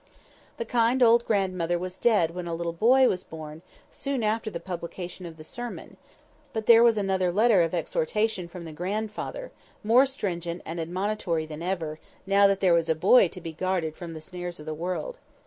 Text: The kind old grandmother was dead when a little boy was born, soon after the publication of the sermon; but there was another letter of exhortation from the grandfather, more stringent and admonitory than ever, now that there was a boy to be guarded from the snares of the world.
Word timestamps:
The 0.57 0.65
kind 0.65 1.03
old 1.03 1.25
grandmother 1.27 1.77
was 1.77 1.99
dead 1.99 2.33
when 2.33 2.47
a 2.47 2.55
little 2.55 2.73
boy 2.73 3.07
was 3.07 3.23
born, 3.23 3.61
soon 3.91 4.23
after 4.23 4.49
the 4.49 4.59
publication 4.59 5.27
of 5.27 5.37
the 5.37 5.43
sermon; 5.43 5.95
but 6.53 6.65
there 6.65 6.81
was 6.81 6.97
another 6.97 7.31
letter 7.31 7.61
of 7.61 7.75
exhortation 7.75 8.47
from 8.47 8.65
the 8.65 8.71
grandfather, 8.71 9.51
more 9.83 10.07
stringent 10.07 10.63
and 10.65 10.79
admonitory 10.79 11.45
than 11.45 11.61
ever, 11.61 11.99
now 12.25 12.47
that 12.47 12.61
there 12.61 12.73
was 12.73 12.89
a 12.89 12.95
boy 12.95 13.27
to 13.27 13.39
be 13.41 13.53
guarded 13.53 13.95
from 13.95 14.13
the 14.15 14.21
snares 14.21 14.59
of 14.59 14.65
the 14.65 14.73
world. 14.73 15.19